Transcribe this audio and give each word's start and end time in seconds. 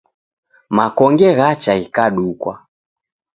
Makonge 0.75 1.29
ghacha 1.37 1.73
ghikadukwa 1.81 2.53